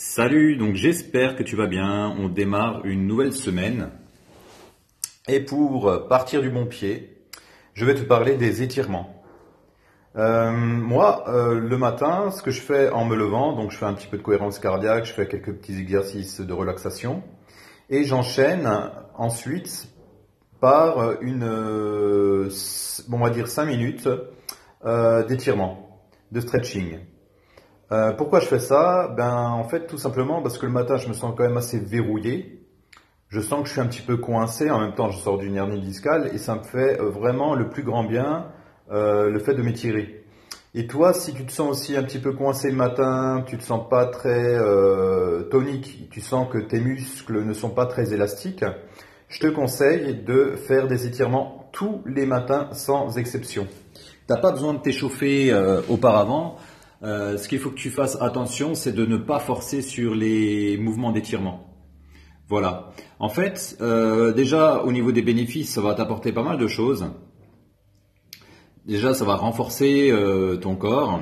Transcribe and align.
Salut, 0.00 0.54
donc 0.54 0.76
j'espère 0.76 1.34
que 1.34 1.42
tu 1.42 1.56
vas 1.56 1.66
bien. 1.66 2.14
On 2.20 2.28
démarre 2.28 2.84
une 2.84 3.08
nouvelle 3.08 3.32
semaine. 3.32 3.90
Et 5.26 5.40
pour 5.40 6.06
partir 6.08 6.40
du 6.40 6.50
bon 6.50 6.66
pied, 6.66 7.18
je 7.74 7.84
vais 7.84 7.96
te 7.96 8.02
parler 8.02 8.36
des 8.36 8.62
étirements. 8.62 9.24
Euh, 10.14 10.52
moi, 10.52 11.24
euh, 11.26 11.58
le 11.58 11.76
matin, 11.76 12.30
ce 12.30 12.44
que 12.44 12.52
je 12.52 12.60
fais 12.60 12.90
en 12.90 13.06
me 13.06 13.16
levant, 13.16 13.56
donc 13.56 13.72
je 13.72 13.76
fais 13.76 13.86
un 13.86 13.92
petit 13.92 14.06
peu 14.06 14.16
de 14.16 14.22
cohérence 14.22 14.60
cardiaque, 14.60 15.04
je 15.04 15.12
fais 15.12 15.26
quelques 15.26 15.52
petits 15.52 15.76
exercices 15.76 16.40
de 16.40 16.52
relaxation, 16.52 17.24
et 17.90 18.04
j'enchaîne 18.04 18.70
ensuite 19.16 19.88
par 20.60 21.20
une, 21.22 21.42
euh, 21.42 22.48
on 23.10 23.18
va 23.18 23.30
dire 23.30 23.48
5 23.48 23.64
minutes 23.64 24.08
d'étirement, 25.26 26.00
de 26.30 26.38
stretching. 26.38 27.00
Euh, 27.90 28.12
pourquoi 28.12 28.40
je 28.40 28.46
fais 28.46 28.58
ça? 28.58 29.08
Ben 29.16 29.34
en 29.34 29.64
fait 29.64 29.86
tout 29.86 29.96
simplement 29.96 30.42
parce 30.42 30.58
que 30.58 30.66
le 30.66 30.72
matin 30.72 30.98
je 30.98 31.08
me 31.08 31.14
sens 31.14 31.34
quand 31.36 31.44
même 31.44 31.56
assez 31.56 31.78
verrouillé. 31.78 32.66
Je 33.28 33.40
sens 33.40 33.62
que 33.62 33.66
je 33.66 33.72
suis 33.72 33.80
un 33.80 33.86
petit 33.86 34.02
peu 34.02 34.18
coincé, 34.18 34.70
en 34.70 34.80
même 34.80 34.94
temps 34.94 35.10
je 35.10 35.18
sors 35.18 35.38
d'une 35.38 35.56
hernie 35.56 35.80
discale 35.80 36.30
et 36.34 36.38
ça 36.38 36.54
me 36.54 36.62
fait 36.62 37.00
euh, 37.00 37.08
vraiment 37.08 37.54
le 37.54 37.70
plus 37.70 37.82
grand 37.82 38.04
bien 38.04 38.46
euh, 38.90 39.30
le 39.30 39.38
fait 39.38 39.54
de 39.54 39.62
m'étirer. 39.62 40.24
Et 40.74 40.86
toi, 40.86 41.14
si 41.14 41.32
tu 41.32 41.46
te 41.46 41.52
sens 41.52 41.70
aussi 41.70 41.96
un 41.96 42.02
petit 42.02 42.18
peu 42.18 42.34
coincé 42.34 42.70
le 42.70 42.76
matin, 42.76 43.42
tu 43.46 43.56
te 43.56 43.62
sens 43.62 43.88
pas 43.88 44.04
très 44.04 44.58
tonique, 45.50 46.10
tu 46.10 46.20
sens 46.20 46.46
que 46.52 46.58
tes 46.58 46.78
muscles 46.78 47.42
ne 47.42 47.54
sont 47.54 47.70
pas 47.70 47.86
très 47.86 48.12
élastiques, 48.12 48.64
je 49.28 49.40
te 49.40 49.46
conseille 49.46 50.22
de 50.22 50.56
faire 50.56 50.86
des 50.86 51.06
étirements 51.06 51.70
tous 51.72 52.02
les 52.04 52.26
matins 52.26 52.68
sans 52.72 53.16
exception. 53.16 53.66
T'as 54.26 54.36
pas 54.36 54.52
besoin 54.52 54.74
de 54.74 54.80
t'échauffer 54.80 55.54
auparavant. 55.88 56.58
Euh, 57.02 57.36
ce 57.36 57.48
qu'il 57.48 57.58
faut 57.58 57.70
que 57.70 57.76
tu 57.76 57.90
fasses 57.90 58.16
attention, 58.20 58.74
c'est 58.74 58.92
de 58.92 59.06
ne 59.06 59.16
pas 59.16 59.38
forcer 59.38 59.82
sur 59.82 60.14
les 60.14 60.76
mouvements 60.78 61.12
d'étirement. 61.12 61.64
Voilà. 62.48 62.92
En 63.18 63.28
fait, 63.28 63.76
euh, 63.80 64.32
déjà 64.32 64.82
au 64.82 64.90
niveau 64.90 65.12
des 65.12 65.22
bénéfices, 65.22 65.72
ça 65.72 65.80
va 65.80 65.94
t'apporter 65.94 66.32
pas 66.32 66.42
mal 66.42 66.58
de 66.58 66.66
choses. 66.66 67.06
Déjà, 68.86 69.14
ça 69.14 69.24
va 69.24 69.36
renforcer 69.36 70.10
euh, 70.10 70.56
ton 70.56 70.74
corps. 70.74 71.20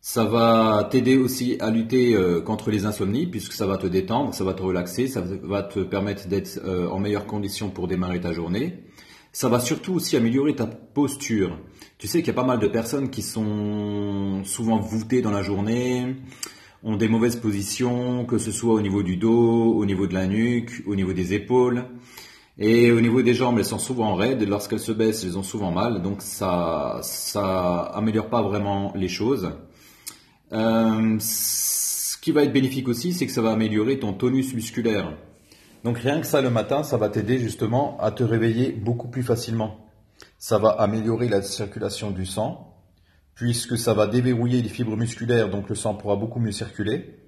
Ça 0.00 0.24
va 0.24 0.88
t'aider 0.90 1.16
aussi 1.16 1.56
à 1.58 1.70
lutter 1.70 2.16
contre 2.44 2.70
les 2.70 2.86
insomnies 2.86 3.26
puisque 3.26 3.52
ça 3.52 3.66
va 3.66 3.76
te 3.76 3.88
détendre, 3.88 4.32
ça 4.34 4.44
va 4.44 4.54
te 4.54 4.62
relaxer, 4.62 5.08
ça 5.08 5.20
va 5.20 5.64
te 5.64 5.80
permettre 5.80 6.28
d'être 6.28 6.60
en 6.92 7.00
meilleures 7.00 7.26
conditions 7.26 7.70
pour 7.70 7.88
démarrer 7.88 8.20
ta 8.20 8.32
journée. 8.32 8.84
Ça 9.32 9.48
va 9.48 9.58
surtout 9.58 9.94
aussi 9.94 10.16
améliorer 10.16 10.54
ta 10.54 10.66
posture. 10.66 11.58
Tu 11.98 12.08
sais 12.08 12.18
qu'il 12.18 12.28
y 12.28 12.30
a 12.30 12.34
pas 12.34 12.44
mal 12.44 12.58
de 12.58 12.68
personnes 12.68 13.08
qui 13.08 13.22
sont 13.22 14.42
souvent 14.44 14.78
voûtées 14.78 15.22
dans 15.22 15.30
la 15.30 15.42
journée, 15.42 16.16
ont 16.82 16.96
des 16.96 17.08
mauvaises 17.08 17.36
positions, 17.36 18.26
que 18.26 18.36
ce 18.36 18.52
soit 18.52 18.74
au 18.74 18.82
niveau 18.82 19.02
du 19.02 19.16
dos, 19.16 19.72
au 19.72 19.86
niveau 19.86 20.06
de 20.06 20.12
la 20.12 20.26
nuque, 20.26 20.82
au 20.86 20.94
niveau 20.94 21.14
des 21.14 21.32
épaules. 21.32 21.86
Et 22.58 22.92
au 22.92 23.00
niveau 23.00 23.22
des 23.22 23.32
jambes, 23.32 23.58
elles 23.58 23.64
sont 23.64 23.78
souvent 23.78 24.14
raides. 24.14 24.46
Lorsqu'elles 24.46 24.80
se 24.80 24.92
baissent, 24.92 25.24
elles 25.24 25.38
ont 25.38 25.42
souvent 25.42 25.70
mal. 25.70 26.02
Donc 26.02 26.20
ça, 26.20 27.00
ça 27.02 27.80
améliore 27.94 28.28
pas 28.28 28.42
vraiment 28.42 28.92
les 28.94 29.08
choses. 29.08 29.52
Euh, 30.52 31.16
ce 31.18 32.18
qui 32.18 32.30
va 32.30 32.42
être 32.42 32.52
bénéfique 32.52 32.88
aussi, 32.88 33.14
c'est 33.14 33.24
que 33.24 33.32
ça 33.32 33.40
va 33.40 33.52
améliorer 33.52 33.98
ton 33.98 34.12
tonus 34.12 34.52
musculaire. 34.52 35.16
Donc 35.82 35.96
rien 35.96 36.20
que 36.20 36.26
ça 36.26 36.42
le 36.42 36.50
matin, 36.50 36.82
ça 36.82 36.98
va 36.98 37.08
t'aider 37.08 37.38
justement 37.38 37.96
à 38.00 38.10
te 38.10 38.22
réveiller 38.22 38.72
beaucoup 38.72 39.08
plus 39.08 39.22
facilement. 39.22 39.85
Ça 40.38 40.58
va 40.58 40.70
améliorer 40.70 41.28
la 41.28 41.42
circulation 41.42 42.10
du 42.10 42.26
sang, 42.26 42.74
puisque 43.34 43.78
ça 43.78 43.94
va 43.94 44.06
déverrouiller 44.06 44.62
les 44.62 44.68
fibres 44.68 44.96
musculaires, 44.96 45.50
donc 45.50 45.68
le 45.68 45.74
sang 45.74 45.94
pourra 45.94 46.16
beaucoup 46.16 46.40
mieux 46.40 46.52
circuler. 46.52 47.18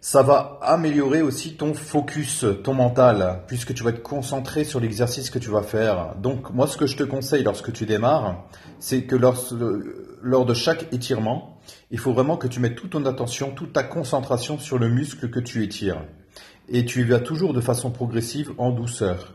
Ça 0.00 0.22
va 0.22 0.60
améliorer 0.62 1.22
aussi 1.22 1.56
ton 1.56 1.74
focus, 1.74 2.44
ton 2.62 2.72
mental, 2.72 3.42
puisque 3.48 3.74
tu 3.74 3.82
vas 3.82 3.90
être 3.90 4.02
concentré 4.02 4.62
sur 4.62 4.78
l'exercice 4.78 5.28
que 5.28 5.40
tu 5.40 5.50
vas 5.50 5.62
faire. 5.62 6.14
Donc 6.22 6.50
moi, 6.50 6.68
ce 6.68 6.76
que 6.76 6.86
je 6.86 6.96
te 6.96 7.02
conseille 7.02 7.42
lorsque 7.42 7.72
tu 7.72 7.84
démarres, 7.84 8.48
c'est 8.78 9.04
que 9.04 9.16
lors, 9.16 10.46
de 10.46 10.54
chaque 10.54 10.92
étirement, 10.92 11.58
il 11.90 11.98
faut 11.98 12.12
vraiment 12.12 12.36
que 12.36 12.46
tu 12.46 12.60
mettes 12.60 12.76
toute 12.76 12.90
ton 12.90 13.06
attention, 13.06 13.50
toute 13.50 13.72
ta 13.72 13.82
concentration 13.82 14.56
sur 14.58 14.78
le 14.78 14.88
muscle 14.88 15.30
que 15.30 15.40
tu 15.40 15.64
étires 15.64 16.04
et 16.68 16.84
tu 16.84 17.00
y 17.00 17.04
vas 17.04 17.18
toujours 17.18 17.52
de 17.52 17.60
façon 17.60 17.90
progressive 17.90 18.52
en 18.58 18.70
douceur. 18.70 19.34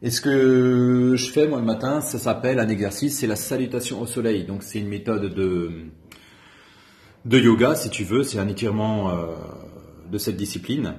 Et 0.00 0.10
ce 0.10 0.20
que 0.20 1.14
je 1.16 1.30
fais 1.30 1.48
moi 1.48 1.58
le 1.58 1.64
matin, 1.64 2.00
ça 2.00 2.18
s'appelle 2.18 2.60
un 2.60 2.68
exercice, 2.68 3.18
c'est 3.18 3.26
la 3.26 3.34
salutation 3.34 4.00
au 4.00 4.06
soleil. 4.06 4.44
Donc 4.44 4.62
c'est 4.62 4.78
une 4.78 4.86
méthode 4.86 5.34
de, 5.34 5.70
yoga, 7.36 7.74
si 7.74 7.90
tu 7.90 8.04
veux, 8.04 8.22
c'est 8.22 8.38
un 8.38 8.46
étirement 8.46 9.10
euh, 9.10 9.34
de 10.10 10.18
cette 10.18 10.36
discipline 10.36 10.94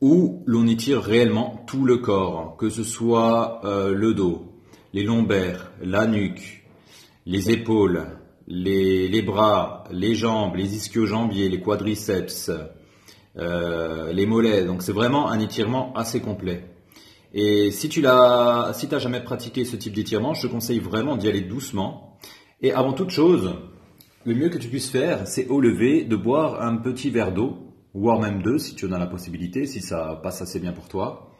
où 0.00 0.44
l'on 0.46 0.66
étire 0.66 1.02
réellement 1.02 1.64
tout 1.66 1.84
le 1.84 1.98
corps, 1.98 2.56
que 2.56 2.70
ce 2.70 2.84
soit 2.84 3.60
euh, 3.64 3.92
le 3.92 4.14
dos, 4.14 4.62
les 4.92 5.02
lombaires, 5.02 5.72
la 5.82 6.06
nuque, 6.06 6.64
les 7.26 7.50
épaules, 7.50 8.06
les, 8.46 9.08
les 9.08 9.22
bras, 9.22 9.84
les 9.90 10.14
jambes, 10.14 10.54
les 10.54 10.76
ischio-jambiers, 10.76 11.48
les 11.48 11.60
quadriceps, 11.60 12.50
euh, 13.36 14.12
les 14.12 14.26
mollets. 14.26 14.64
Donc 14.64 14.82
c'est 14.82 14.92
vraiment 14.92 15.28
un 15.28 15.40
étirement 15.40 15.92
assez 15.96 16.20
complet. 16.20 16.64
Et 17.32 17.70
si 17.70 17.88
tu 17.88 18.00
l'as, 18.00 18.72
si 18.74 18.88
t'as 18.88 18.98
jamais 18.98 19.20
pratiqué 19.20 19.64
ce 19.64 19.76
type 19.76 19.94
d'étirement, 19.94 20.34
je 20.34 20.46
te 20.46 20.52
conseille 20.52 20.80
vraiment 20.80 21.16
d'y 21.16 21.28
aller 21.28 21.42
doucement. 21.42 22.18
Et 22.60 22.72
avant 22.72 22.92
toute 22.92 23.10
chose, 23.10 23.54
le 24.26 24.34
mieux 24.34 24.48
que 24.48 24.58
tu 24.58 24.68
puisses 24.68 24.90
faire, 24.90 25.26
c'est 25.26 25.46
au 25.46 25.60
lever 25.60 26.04
de 26.04 26.16
boire 26.16 26.60
un 26.62 26.76
petit 26.76 27.10
verre 27.10 27.32
d'eau, 27.32 27.74
voire 27.94 28.20
même 28.20 28.42
deux 28.42 28.58
si 28.58 28.74
tu 28.74 28.86
en 28.86 28.92
as 28.92 28.98
la 28.98 29.06
possibilité, 29.06 29.66
si 29.66 29.80
ça 29.80 30.20
passe 30.22 30.42
assez 30.42 30.58
bien 30.60 30.72
pour 30.72 30.88
toi, 30.88 31.30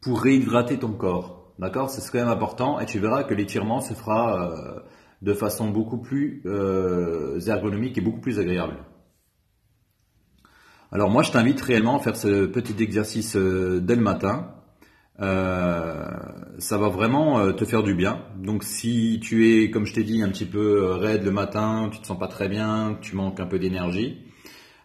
pour 0.00 0.20
réhydrater 0.20 0.78
ton 0.78 0.92
corps. 0.92 1.52
D'accord? 1.58 1.90
C'est 1.90 2.10
quand 2.10 2.18
même 2.18 2.28
important 2.28 2.80
et 2.80 2.86
tu 2.86 2.98
verras 2.98 3.22
que 3.22 3.34
l'étirement 3.34 3.80
se 3.80 3.94
fera 3.94 4.50
euh, 4.50 4.80
de 5.22 5.32
façon 5.32 5.68
beaucoup 5.68 5.98
plus 5.98 6.42
euh, 6.46 7.38
ergonomique 7.46 7.96
et 7.98 8.00
beaucoup 8.00 8.20
plus 8.20 8.40
agréable. 8.40 8.78
Alors 10.90 11.10
moi, 11.10 11.22
je 11.22 11.30
t'invite 11.32 11.60
réellement 11.60 11.98
à 11.98 12.00
faire 12.00 12.16
ce 12.16 12.46
petit 12.46 12.82
exercice 12.82 13.36
euh, 13.36 13.80
dès 13.80 13.94
le 13.94 14.02
matin. 14.02 14.54
Euh, 15.20 16.08
ça 16.58 16.76
va 16.76 16.88
vraiment 16.88 17.38
euh, 17.38 17.52
te 17.52 17.64
faire 17.64 17.82
du 17.82 17.94
bien. 17.94 18.24
Donc 18.36 18.64
si 18.64 19.20
tu 19.22 19.48
es, 19.48 19.70
comme 19.70 19.86
je 19.86 19.94
t'ai 19.94 20.04
dit, 20.04 20.22
un 20.22 20.28
petit 20.28 20.46
peu 20.46 20.92
raide 20.92 21.24
le 21.24 21.30
matin, 21.30 21.88
tu 21.92 22.00
te 22.00 22.06
sens 22.06 22.18
pas 22.18 22.28
très 22.28 22.48
bien, 22.48 22.98
tu 23.00 23.14
manques 23.16 23.40
un 23.40 23.46
peu 23.46 23.58
d'énergie, 23.58 24.18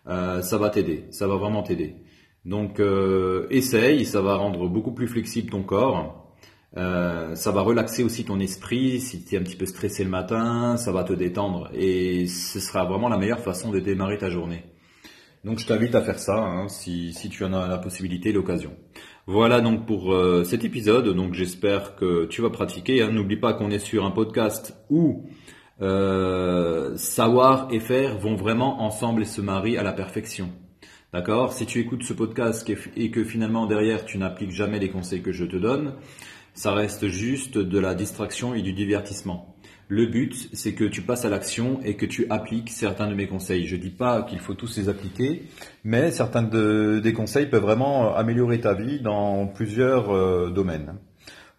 ça 0.05 0.57
va 0.57 0.69
t'aider. 0.69 1.05
Ça 1.11 1.27
va 1.27 1.35
vraiment 1.35 1.63
t'aider. 1.63 1.95
Donc 2.45 2.81
essaye, 3.49 4.05
ça 4.05 4.21
va 4.21 4.35
rendre 4.35 4.67
beaucoup 4.67 4.91
plus 4.93 5.07
flexible 5.07 5.51
ton 5.51 5.63
corps. 5.63 6.35
ça 6.75 7.51
va 7.51 7.61
relaxer 7.61 8.03
aussi 8.03 8.25
ton 8.25 8.39
esprit 8.39 8.99
si 9.01 9.23
tu 9.23 9.35
es 9.35 9.37
un 9.37 9.43
petit 9.43 9.55
peu 9.55 9.65
stressé 9.65 10.03
le 10.03 10.09
matin, 10.09 10.77
ça 10.77 10.91
va 10.91 11.03
te 11.03 11.13
détendre 11.13 11.69
et 11.73 12.27
ce 12.27 12.59
sera 12.59 12.85
vraiment 12.85 13.09
la 13.09 13.17
meilleure 13.17 13.41
façon 13.41 13.71
de 13.71 13.79
démarrer 13.79 14.17
ta 14.17 14.29
journée. 14.29 14.63
Donc 15.45 15.59
je 15.59 15.65
t'invite 15.65 15.95
à 15.95 16.01
faire 16.01 16.19
ça 16.19 16.37
hein, 16.37 16.67
si, 16.67 17.13
tu 17.31 17.43
en 17.45 17.53
as 17.53 17.67
la 17.67 17.77
possibilité, 17.77 18.31
l'occasion. 18.31 18.75
Voilà 19.25 19.61
donc 19.61 19.85
pour 19.85 20.13
euh, 20.13 20.43
cet 20.43 20.65
épisode. 20.65 21.15
Donc 21.15 21.33
j'espère 21.33 21.95
que 21.95 22.25
tu 22.25 22.41
vas 22.41 22.49
pratiquer. 22.49 23.01
Hein. 23.01 23.11
N'oublie 23.11 23.37
pas 23.37 23.53
qu'on 23.53 23.71
est 23.71 23.79
sur 23.79 24.05
un 24.05 24.11
podcast 24.11 24.75
où 24.89 25.29
euh, 25.81 26.97
savoir 26.97 27.69
et 27.71 27.79
faire 27.79 28.17
vont 28.17 28.35
vraiment 28.35 28.81
ensemble 28.81 29.21
et 29.21 29.25
se 29.25 29.39
marient 29.39 29.77
à 29.77 29.83
la 29.83 29.93
perfection. 29.93 30.51
D'accord? 31.13 31.53
Si 31.53 31.65
tu 31.65 31.79
écoutes 31.79 32.03
ce 32.03 32.13
podcast 32.13 32.69
et 32.95 33.11
que 33.11 33.23
finalement 33.23 33.65
derrière 33.65 34.05
tu 34.05 34.17
n'appliques 34.17 34.51
jamais 34.51 34.79
les 34.79 34.89
conseils 34.89 35.21
que 35.21 35.31
je 35.31 35.45
te 35.45 35.55
donne, 35.55 35.93
ça 36.53 36.73
reste 36.73 37.07
juste 37.07 37.57
de 37.57 37.79
la 37.79 37.95
distraction 37.95 38.53
et 38.53 38.61
du 38.61 38.73
divertissement. 38.73 39.55
Le 39.91 40.05
but, 40.05 40.49
c'est 40.53 40.73
que 40.73 40.83
tu 40.83 41.01
passes 41.01 41.25
à 41.25 41.29
l'action 41.29 41.79
et 41.83 41.95
que 41.95 42.05
tu 42.05 42.27
appliques 42.29 42.69
certains 42.69 43.07
de 43.07 43.15
mes 43.15 43.25
conseils. 43.25 43.65
Je 43.65 43.75
dis 43.75 43.89
pas 43.89 44.21
qu'il 44.21 44.37
faut 44.37 44.53
tous 44.53 44.77
les 44.77 44.87
appliquer, 44.87 45.47
mais 45.83 46.11
certains 46.11 46.43
des 46.43 47.11
conseils 47.11 47.47
peuvent 47.47 47.63
vraiment 47.63 48.15
améliorer 48.15 48.59
ta 48.59 48.75
vie 48.75 48.99
dans 48.99 49.47
plusieurs 49.47 50.11
euh, 50.11 50.51
domaines. 50.51 50.93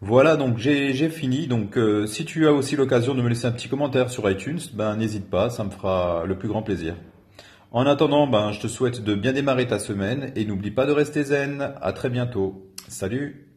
Voilà, 0.01 0.37
donc 0.37 0.59
j'ai 0.59 1.09
fini. 1.09 1.49
Donc 1.49 1.77
euh, 1.77 2.07
si 2.07 2.25
tu 2.25 2.47
as 2.47 2.53
aussi 2.53 2.77
l'occasion 2.77 3.17
de 3.17 3.21
me 3.21 3.29
laisser 3.29 3.47
un 3.47 3.51
petit 3.51 3.69
commentaire 3.69 4.11
sur 4.11 4.31
iTunes, 4.31 4.61
ben 4.75 4.95
n'hésite 4.95 5.29
pas, 5.29 5.51
ça 5.51 5.65
me 5.65 5.71
fera 5.71 6.23
le 6.25 6.39
plus 6.39 6.49
grand 6.49 6.63
plaisir. 6.63 6.95
En 7.73 7.85
attendant, 7.85 8.29
ben 8.29 8.53
je 8.53 8.61
te 8.61 8.69
souhaite 8.69 9.03
de 9.03 9.17
bien 9.17 9.33
démarrer 9.33 9.67
ta 9.67 9.81
semaine 9.81 10.31
et 10.37 10.45
n'oublie 10.45 10.71
pas 10.71 10.87
de 10.87 10.93
rester 10.93 11.25
zen. 11.25 11.73
À 11.83 11.93
très 11.93 12.11
bientôt. 12.11 12.65
Salut 12.87 13.50